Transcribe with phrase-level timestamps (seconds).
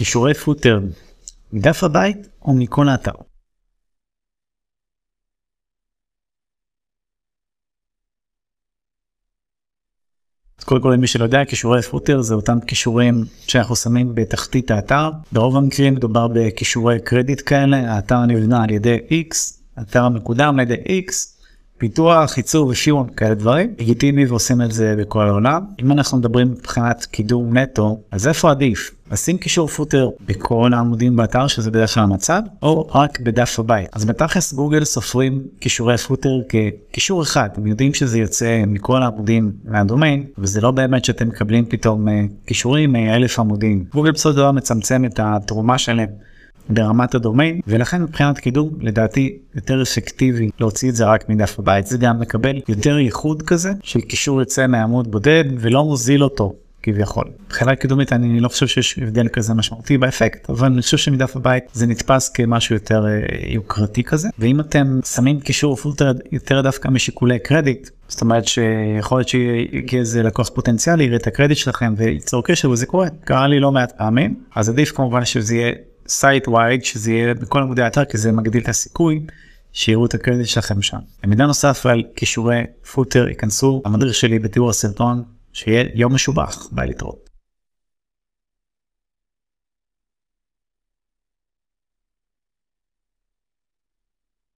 [0.00, 0.80] קישורי פוטר
[1.52, 3.12] מדף הבית או מכל האתר.
[10.58, 15.10] אז קודם כל למי שלא יודע קישורי פוטר זה אותם קישורים שאנחנו שמים בתחתית האתר
[15.32, 19.36] ברוב המקרים מדובר בקישורי קרדיט כאלה האתר נבנה על ידי x
[19.76, 21.39] האתר מקודם על ידי x
[21.80, 25.64] פיתוח, ייצור ושיעור כאלה דברים, לגיטימי ועושים את זה בכל העולם.
[25.82, 28.90] אם אנחנו מדברים מבחינת קידום נטו, אז איפה עדיף?
[29.12, 33.88] לשים קישור פוטר בכל העמודים באתר שזה בדרך כלל המצב, או רק בדף הבית.
[33.92, 40.24] אז בתכלס גוגל סופרים קישורי פוטר כקישור אחד, הם יודעים שזה יוצא מכל העמודים מהדומיין,
[40.38, 43.84] וזה לא באמת שאתם מקבלים פתאום אה, קישורים מאלף עמודים.
[43.92, 46.08] גוגל בסופו של דבר מצמצם את התרומה שלהם.
[46.70, 51.86] ברמת הדומיין ולכן מבחינת קידום לדעתי יותר אפקטיבי להוציא את זה רק מדף הבית.
[51.86, 57.24] זה גם מקבל יותר ייחוד כזה של קישור יוצא מעמוד בודד ולא מוזיל אותו כביכול.
[57.46, 61.64] מבחינה קידומית אני לא חושב שיש הבדל כזה משמעותי באפקט אבל אני חושב שמדף הבית
[61.72, 64.28] זה נתפס כמשהו יותר אה, יוקרתי כזה.
[64.38, 70.22] ואם אתם שמים קישור footer יותר דווקא משיקולי קרדיט זאת אומרת שיכול להיות שיגיע איזה
[70.22, 73.08] לקוח פוטנציאלי יראה את הקרדיט שלכם וייצור קשר וזה קורה.
[73.24, 75.72] קרה לי לא מעט פעמים אז עדיף כמובן שזה יהיה
[76.10, 79.26] site wide שזה יהיה בכל עמודי האתר כי זה מגדיל את הסיכוי
[79.72, 80.98] שיראו את הקרדיט שלכם שם.
[81.26, 87.29] מידע נוסף על קישורי footer ייכנסו למדריך שלי בתיאור הסרטון שיהיה יום משובח ביי להתראות.